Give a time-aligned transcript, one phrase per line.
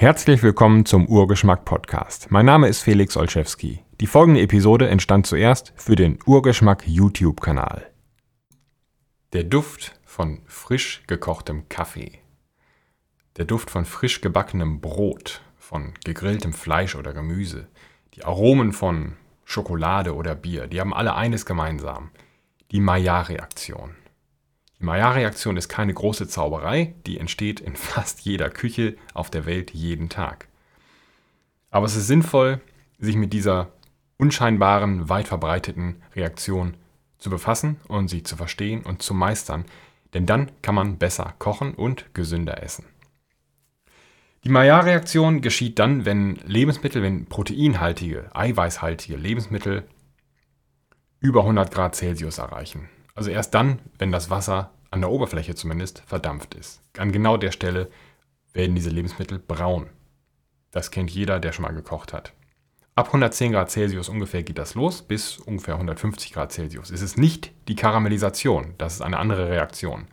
[0.00, 2.30] Herzlich willkommen zum Urgeschmack Podcast.
[2.30, 3.82] Mein Name ist Felix Olszewski.
[4.00, 7.90] Die folgende Episode entstand zuerst für den Urgeschmack YouTube-Kanal.
[9.32, 12.20] Der Duft von frisch gekochtem Kaffee.
[13.38, 17.66] Der Duft von frisch gebackenem Brot, von gegrilltem Fleisch oder Gemüse.
[18.14, 22.10] Die Aromen von Schokolade oder Bier, die haben alle eines gemeinsam.
[22.70, 23.96] Die Maillard-Reaktion.
[24.80, 29.72] Die Maillard-Reaktion ist keine große Zauberei, die entsteht in fast jeder Küche auf der Welt
[29.72, 30.48] jeden Tag.
[31.70, 32.60] Aber es ist sinnvoll,
[32.98, 33.72] sich mit dieser
[34.16, 36.74] unscheinbaren, weit verbreiteten Reaktion
[37.18, 39.64] zu befassen und sie zu verstehen und zu meistern,
[40.14, 42.86] denn dann kann man besser kochen und gesünder essen.
[44.44, 49.84] Die Maillard-Reaktion geschieht dann, wenn Lebensmittel, wenn proteinhaltige, eiweißhaltige Lebensmittel
[51.20, 52.88] über 100 Grad Celsius erreichen.
[53.18, 56.80] Also erst dann, wenn das Wasser an der Oberfläche zumindest verdampft ist.
[56.96, 57.90] An genau der Stelle
[58.52, 59.88] werden diese Lebensmittel braun.
[60.70, 62.32] Das kennt jeder, der schon mal gekocht hat.
[62.94, 66.92] Ab 110 Grad Celsius ungefähr geht das los, bis ungefähr 150 Grad Celsius.
[66.92, 70.06] Es ist nicht die Karamellisation, das ist eine andere Reaktion.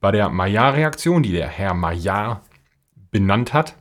[0.00, 2.42] Bei der Maillard-Reaktion, die der Herr Maillard
[3.10, 3.74] benannt hat,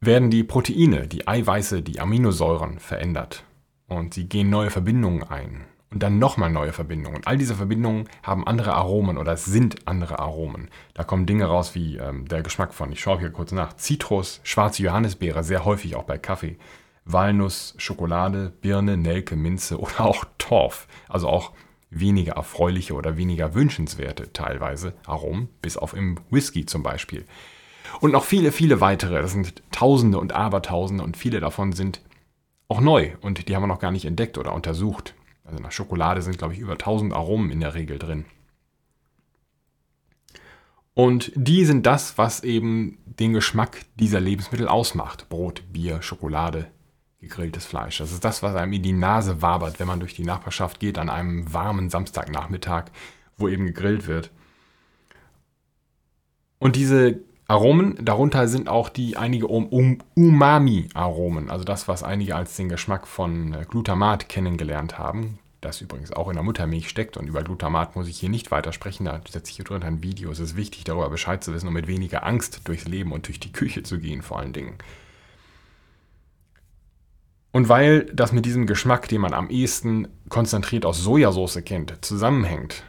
[0.00, 3.42] werden die Proteine, die Eiweiße, die Aminosäuren verändert
[3.88, 7.16] und sie gehen neue Verbindungen ein und dann nochmal neue Verbindungen.
[7.16, 10.68] Und all diese Verbindungen haben andere Aromen oder sind andere Aromen.
[10.94, 14.40] Da kommen Dinge raus wie ähm, der Geschmack von, ich schaue hier kurz nach, Zitrus,
[14.42, 16.58] schwarze Johannisbeere, sehr häufig auch bei Kaffee,
[17.04, 20.86] Walnuss, Schokolade, Birne, Nelke, Minze oder auch Torf.
[21.08, 21.52] Also auch
[21.90, 27.24] weniger erfreuliche oder weniger wünschenswerte teilweise Aromen, bis auf im Whisky zum Beispiel.
[28.00, 29.22] Und noch viele, viele weitere.
[29.22, 32.02] Das sind Tausende und Abertausende und viele davon sind
[32.68, 35.14] auch neu und die haben wir noch gar nicht entdeckt oder untersucht.
[35.48, 38.26] Also in der Schokolade sind, glaube ich, über 1000 Aromen in der Regel drin.
[40.92, 45.30] Und die sind das, was eben den Geschmack dieser Lebensmittel ausmacht.
[45.30, 46.70] Brot, Bier, Schokolade,
[47.22, 47.96] gegrilltes Fleisch.
[47.96, 50.98] Das ist das, was einem in die Nase wabert, wenn man durch die Nachbarschaft geht
[50.98, 52.90] an einem warmen Samstagnachmittag,
[53.38, 54.30] wo eben gegrillt wird.
[56.58, 57.20] Und diese
[57.50, 63.54] Aromen, darunter sind auch die einige Umami-Aromen, also das, was einige als den Geschmack von
[63.54, 67.16] äh, Glutamat kennengelernt haben, das übrigens auch in der Muttermilch steckt.
[67.16, 70.02] Und über Glutamat muss ich hier nicht weiter sprechen, da setze ich hier drunter ein
[70.02, 70.30] Video.
[70.30, 73.40] Es ist wichtig, darüber Bescheid zu wissen, um mit weniger Angst durchs Leben und durch
[73.40, 74.74] die Küche zu gehen vor allen Dingen.
[77.52, 82.84] Und weil das mit diesem Geschmack, den man am ehesten konzentriert aus Sojasauce kennt, zusammenhängt,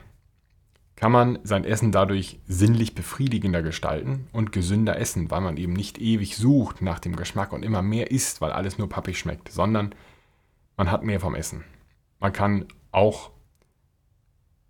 [1.00, 5.98] kann man sein Essen dadurch sinnlich befriedigender gestalten und gesünder essen, weil man eben nicht
[5.98, 9.96] ewig sucht nach dem Geschmack und immer mehr isst, weil alles nur pappig schmeckt, sondern
[10.76, 11.64] man hat mehr vom Essen.
[12.20, 13.32] Man kann auch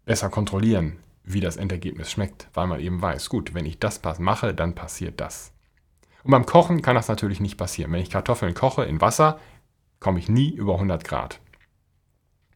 [0.05, 4.53] besser kontrollieren, wie das Endergebnis schmeckt, weil man eben weiß, gut, wenn ich das mache,
[4.53, 5.51] dann passiert das.
[6.23, 7.91] Und beim Kochen kann das natürlich nicht passieren.
[7.91, 9.39] Wenn ich Kartoffeln koche in Wasser,
[9.99, 11.39] komme ich nie über 100 Grad.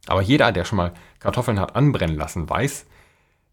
[0.06, 2.86] Aber jeder, der schon mal Kartoffeln hat anbrennen lassen, weiß,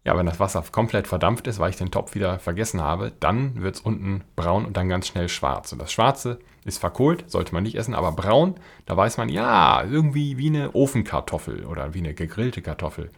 [0.03, 3.61] ja, wenn das Wasser komplett verdampft ist, weil ich den Topf wieder vergessen habe, dann
[3.61, 5.71] wird es unten braun und dann ganz schnell schwarz.
[5.71, 8.55] Und das Schwarze ist verkohlt, sollte man nicht essen, aber braun,
[8.87, 13.11] da weiß man, ja, irgendwie wie eine Ofenkartoffel oder wie eine gegrillte Kartoffel.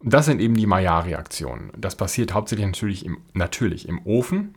[0.00, 1.72] Und das sind eben die Maillard-Reaktionen.
[1.76, 4.56] Das passiert hauptsächlich natürlich im, natürlich im Ofen,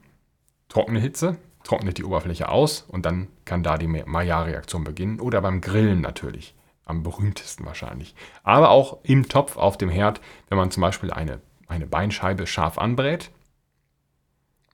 [0.67, 5.19] trockene Hitze, trocknet die Oberfläche aus und dann kann da die Maillard-Reaktion beginnen.
[5.19, 6.55] Oder beim Grillen natürlich
[6.91, 8.13] am berühmtesten wahrscheinlich.
[8.43, 12.77] Aber auch im Topf auf dem Herd, wenn man zum Beispiel eine, eine Beinscheibe scharf
[12.77, 13.31] anbrät,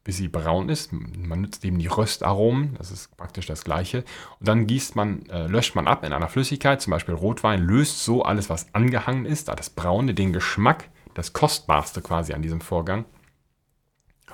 [0.04, 0.94] bis sie braun ist.
[0.94, 4.06] Man nutzt eben die Röstaromen, das ist praktisch das gleiche.
[4.40, 8.04] Und dann gießt man, äh, löscht man ab in einer Flüssigkeit, zum Beispiel Rotwein, löst
[8.04, 13.06] so alles, was angehangen ist, das Braune, den Geschmack, das Kostbarste quasi an diesem Vorgang.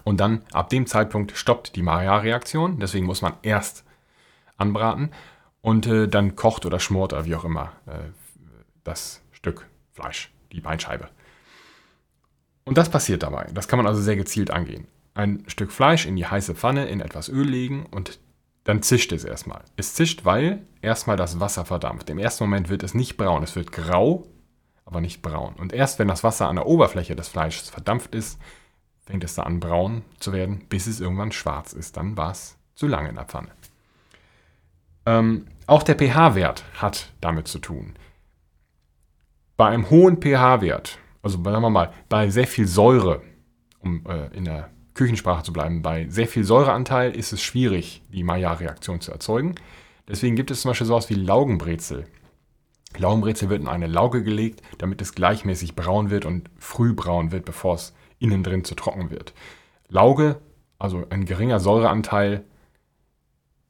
[0.04, 3.84] Und dann ab dem Zeitpunkt stoppt die Maillard-Reaktion, deswegen muss man erst
[4.58, 5.12] anbraten
[5.64, 8.12] und äh, dann kocht oder schmort oder wie auch immer äh,
[8.84, 11.08] das Stück Fleisch, die Beinscheibe.
[12.66, 13.50] Und das passiert dabei.
[13.54, 14.88] Das kann man also sehr gezielt angehen.
[15.16, 18.20] Ein Stück Fleisch in die heiße Pfanne in etwas Öl legen und
[18.66, 19.64] dann zischt es erstmal.
[19.78, 22.10] Es zischt, weil erstmal das Wasser verdampft.
[22.10, 24.28] Im ersten Moment wird es nicht braun, es wird grau,
[24.86, 25.56] aber nicht braun.
[25.56, 28.40] Und erst wenn das Wasser an der Oberfläche des Fleisches verdampft ist,
[29.06, 31.96] fängt es da an braun zu werden, bis es irgendwann schwarz ist.
[31.96, 33.50] Dann war es zu lange in der Pfanne.
[35.06, 37.94] Ähm, auch der pH-Wert hat damit zu tun.
[39.58, 43.22] Bei einem hohen pH-Wert, also sagen wir mal, bei sehr viel Säure,
[43.80, 48.24] um äh, in der Küchensprache zu bleiben, bei sehr viel Säureanteil ist es schwierig, die
[48.24, 49.56] Maillard-Reaktion zu erzeugen.
[50.08, 52.06] Deswegen gibt es zum Beispiel sowas wie Laugenbrezel.
[52.98, 57.46] Laugenbrezel wird in eine Lauge gelegt, damit es gleichmäßig braun wird und früh braun wird,
[57.46, 59.34] bevor es innen drin zu trocken wird.
[59.88, 60.40] Lauge
[60.84, 62.44] also ein geringer Säureanteil,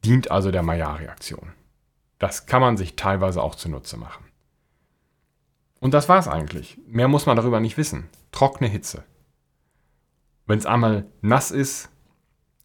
[0.03, 1.53] dient also der Maillard-Reaktion.
[2.19, 4.25] Das kann man sich teilweise auch zunutze machen.
[5.79, 6.77] Und das war's eigentlich.
[6.87, 8.07] Mehr muss man darüber nicht wissen.
[8.31, 9.03] Trockene Hitze.
[10.45, 11.89] Wenn es einmal nass ist,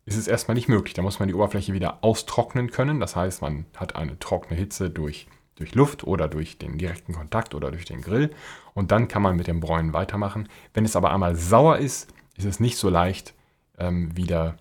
[0.05, 0.95] ist es erstmal nicht möglich.
[0.95, 3.01] Da muss man die Oberfläche wieder austrocknen können.
[3.01, 7.55] Das heißt, man hat eine trockene Hitze durch, durch Luft oder durch den direkten Kontakt
[7.55, 8.31] oder durch den Grill.
[8.75, 10.49] Und dann kann man mit dem Bräunen weitermachen.
[10.73, 13.35] Wenn es aber einmal sauer ist, ist es nicht so leicht,
[13.79, 14.57] ähm, wieder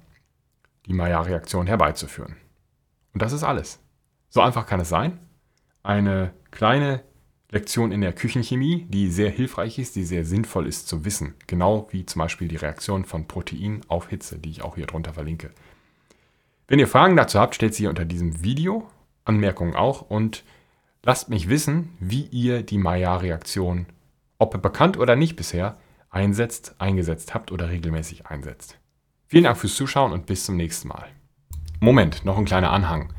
[0.88, 2.38] die Maillard-Reaktion herbeizuführen.
[3.14, 3.80] Und das ist alles.
[4.30, 5.20] So einfach kann es sein.
[5.84, 7.04] Eine kleine
[7.50, 11.36] Lektion in der Küchenchemie, die sehr hilfreich ist, die sehr sinnvoll ist zu wissen.
[11.48, 15.14] Genau wie zum Beispiel die Reaktion von Protein auf Hitze, die ich auch hier drunter
[15.14, 15.52] verlinke.
[16.68, 18.90] Wenn ihr Fragen dazu habt, stellt sie unter diesem Video,
[19.24, 20.44] Anmerkungen auch und
[21.04, 23.86] lasst mich wissen, wie ihr die Maillard-Reaktion,
[24.40, 25.78] ob bekannt oder nicht bisher,
[26.10, 28.78] einsetzt, eingesetzt habt oder regelmäßig einsetzt.
[29.28, 31.08] Vielen Dank fürs Zuschauen und bis zum nächsten Mal.
[31.80, 33.14] Moment, noch ein kleiner Anhang.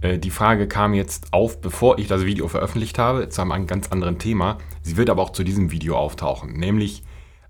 [0.00, 3.88] Äh, die Frage kam jetzt auf, bevor ich das Video veröffentlicht habe, zu einem ganz
[3.88, 4.58] anderen Thema.
[4.82, 7.02] Sie wird aber auch zu diesem Video auftauchen, nämlich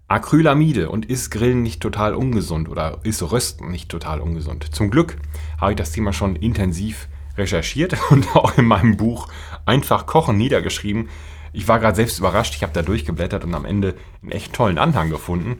[0.08, 4.74] Acrylamide und ist Grillen nicht total ungesund oder ist Rösten nicht total ungesund?
[4.74, 5.16] Zum Glück
[5.60, 9.28] habe ich das Thema schon intensiv recherchiert und auch in meinem Buch
[9.66, 11.10] Einfach Kochen niedergeschrieben.
[11.52, 14.78] Ich war gerade selbst überrascht, ich habe da durchgeblättert und am Ende einen echt tollen
[14.78, 15.58] Anhang gefunden.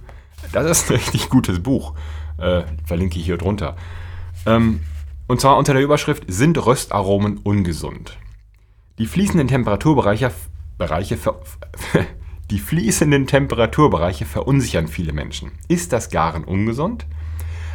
[0.50, 1.92] Das ist ein richtig gutes Buch.
[2.38, 3.76] Äh, verlinke ich hier drunter.
[4.46, 4.80] Ähm,
[5.28, 8.18] und zwar unter der Überschrift Sind Röstaromen ungesund?
[8.98, 10.32] Die fließenden Temperaturbereiche
[10.78, 11.40] Bereiche ver,
[12.50, 15.52] die fließenden Temperaturbereiche verunsichern viele Menschen.
[15.68, 17.06] Ist das Garen ungesund?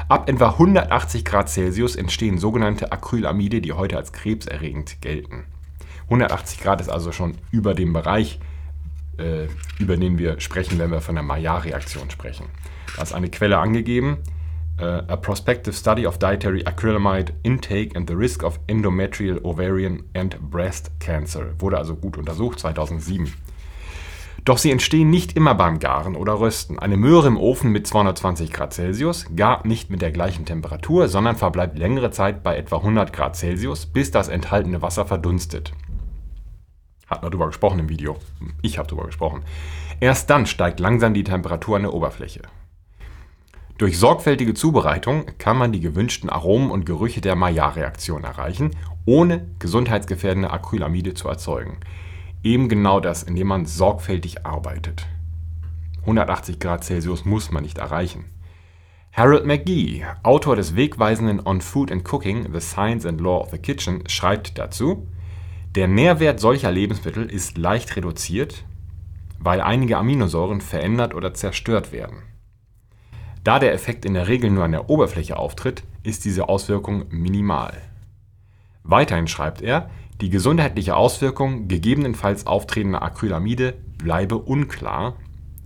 [0.10, 5.46] Ab etwa 180 Grad Celsius entstehen sogenannte Acrylamide, die heute als krebserregend gelten.
[6.06, 8.40] 180 Grad ist also schon über dem Bereich,
[9.18, 9.48] äh,
[9.80, 12.48] über den wir sprechen, wenn wir von der Maillard-Reaktion sprechen.
[12.96, 14.18] Da ist eine Quelle angegeben,
[14.80, 20.40] uh, a prospective study of dietary acrylamide intake and the risk of endometrial, ovarian and
[20.40, 21.54] breast cancer.
[21.60, 23.34] Wurde also gut untersucht, 2007.
[24.46, 26.78] Doch sie entstehen nicht immer beim Garen oder Rösten.
[26.78, 31.38] Eine Möhre im Ofen mit 220 Grad Celsius gart nicht mit der gleichen Temperatur, sondern
[31.38, 35.72] verbleibt längere Zeit bei etwa 100 Grad Celsius, bis das enthaltene Wasser verdunstet.
[37.08, 38.18] Hat man darüber gesprochen im Video.
[38.62, 39.44] Ich habe darüber gesprochen.
[40.02, 42.42] Erst dann steigt langsam die Temperatur an der Oberfläche.
[43.80, 48.72] Durch sorgfältige Zubereitung kann man die gewünschten Aromen und Gerüche der Maillard-Reaktion erreichen,
[49.06, 51.80] ohne gesundheitsgefährdende Acrylamide zu erzeugen.
[52.44, 55.08] Eben genau das, indem man sorgfältig arbeitet.
[56.02, 58.26] 180 Grad Celsius muss man nicht erreichen.
[59.12, 63.58] Harold McGee, Autor des wegweisenden On Food and Cooking, The Science and Law of the
[63.58, 65.08] Kitchen, schreibt dazu,
[65.76, 68.66] der Nährwert solcher Lebensmittel ist leicht reduziert,
[69.40, 72.24] weil einige Aminosäuren verändert oder zerstört werden.
[73.44, 77.74] Da der Effekt in der Regel nur an der Oberfläche auftritt, ist diese Auswirkung minimal.
[78.84, 79.90] Weiterhin schreibt er,
[80.22, 85.16] die gesundheitliche Auswirkung gegebenenfalls auftretender Acrylamide bleibe unklar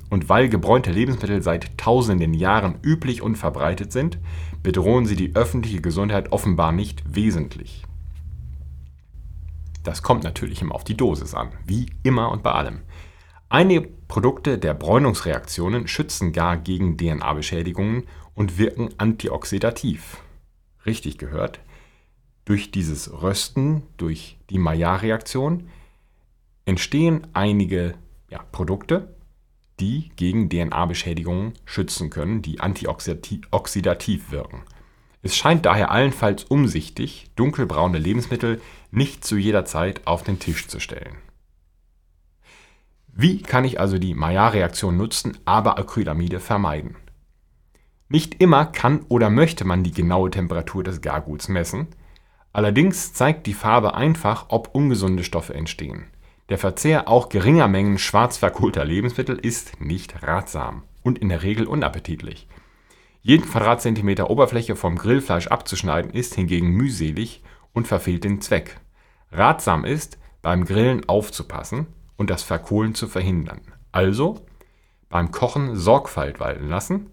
[0.09, 4.17] und weil gebräunte Lebensmittel seit tausenden Jahren üblich und verbreitet sind,
[4.63, 7.83] bedrohen sie die öffentliche Gesundheit offenbar nicht wesentlich.
[9.83, 12.81] Das kommt natürlich immer auf die Dosis an, wie immer und bei allem.
[13.49, 18.03] Einige Produkte der Bräunungsreaktionen schützen gar gegen DNA-Beschädigungen
[18.33, 20.17] und wirken antioxidativ.
[20.85, 21.61] Richtig gehört.
[22.43, 25.69] Durch dieses Rösten, durch die Maillard-Reaktion
[26.65, 27.93] entstehen einige
[28.29, 29.15] ja, Produkte,
[29.79, 34.63] die gegen DNA-Beschädigungen schützen können, die antioxidativ wirken.
[35.21, 38.61] Es scheint daher allenfalls umsichtig, dunkelbraune Lebensmittel
[38.91, 41.15] nicht zu jeder Zeit auf den Tisch zu stellen.
[43.19, 46.97] Wie kann ich also die Maillard-Reaktion nutzen, aber Acrylamide vermeiden?
[48.09, 51.87] Nicht immer kann oder möchte man die genaue Temperatur des Garguts messen.
[52.53, 56.05] Allerdings zeigt die Farbe einfach, ob ungesunde Stoffe entstehen.
[56.49, 61.65] Der Verzehr auch geringer Mengen schwarz verkohlter Lebensmittel ist nicht ratsam und in der Regel
[61.65, 62.47] unappetitlich.
[63.23, 67.41] Jeden Quadratzentimeter Oberfläche vom Grillfleisch abzuschneiden ist hingegen mühselig
[67.73, 68.79] und verfehlt den Zweck.
[69.31, 73.61] Ratsam ist, beim Grillen aufzupassen, und das Verkohlen zu verhindern.
[73.91, 74.45] Also
[75.09, 77.09] beim Kochen Sorgfalt walten lassen,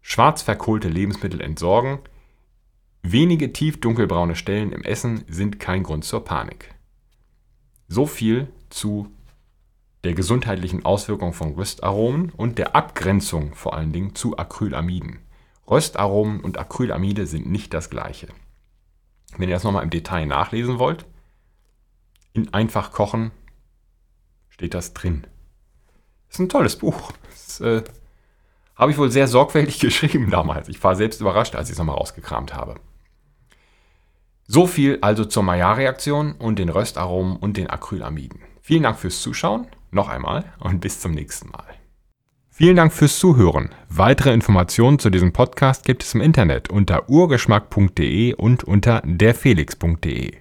[0.00, 1.98] schwarz verkohlte Lebensmittel entsorgen,
[3.02, 6.74] wenige tief dunkelbraune Stellen im Essen sind kein Grund zur Panik.
[7.88, 9.08] So viel zu
[10.04, 15.20] der gesundheitlichen Auswirkung von Röstaromen und der Abgrenzung vor allen Dingen zu Acrylamiden.
[15.68, 18.28] Röstaromen und Acrylamide sind nicht das gleiche.
[19.36, 21.06] Wenn ihr das nochmal im Detail nachlesen wollt,
[22.32, 23.30] in Einfach kochen
[24.52, 25.26] steht das drin.
[26.30, 27.12] Ist ein tolles Buch.
[27.34, 27.82] Ist, äh,
[28.76, 30.68] Habe ich wohl sehr sorgfältig geschrieben damals.
[30.68, 32.76] Ich war selbst überrascht, als ich es nochmal rausgekramt habe.
[34.46, 38.40] So viel also zur Maillard-Reaktion und den Röstaromen und den Acrylamiden.
[38.60, 41.64] Vielen Dank fürs Zuschauen, noch einmal und bis zum nächsten Mal.
[42.50, 43.70] Vielen Dank fürs Zuhören.
[43.88, 50.34] Weitere Informationen zu diesem Podcast gibt es im Internet unter urgeschmack.de und unter derfelix.de.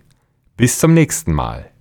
[0.58, 1.72] Bis zum nächsten Mal.